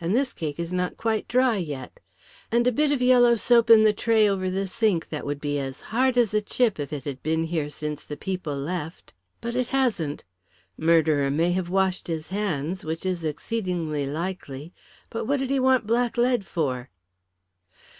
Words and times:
And 0.00 0.14
this 0.14 0.32
cake 0.32 0.60
is 0.60 0.72
not 0.72 0.96
quite 0.96 1.26
dry 1.26 1.56
yet. 1.56 1.98
And 2.52 2.64
a 2.64 2.70
bit 2.70 2.92
of 2.92 3.02
yellow 3.02 3.34
soap 3.34 3.68
in 3.70 3.82
the 3.82 3.92
tray 3.92 4.28
over 4.28 4.48
the 4.48 4.68
sink 4.68 5.08
that 5.08 5.26
would 5.26 5.40
be 5.40 5.58
as 5.58 5.80
hard 5.90 6.16
as 6.16 6.32
a 6.32 6.40
chip 6.40 6.78
if 6.78 6.92
it 6.92 7.02
had 7.02 7.24
been 7.24 7.42
here 7.42 7.68
since 7.68 8.04
the 8.04 8.16
people 8.16 8.54
left. 8.54 9.14
But 9.40 9.56
it 9.56 9.66
hasn't. 9.74 10.22
Murderer 10.78 11.28
may 11.28 11.50
have 11.50 11.70
washed 11.70 12.06
his 12.06 12.28
hands, 12.28 12.84
which 12.84 13.04
is 13.04 13.24
exceedingly 13.24 14.06
likely, 14.06 14.72
but 15.10 15.24
what 15.24 15.38
did 15.40 15.50
he 15.50 15.58
want 15.58 15.88
blacklead 15.88 16.46
for?" 16.46 16.90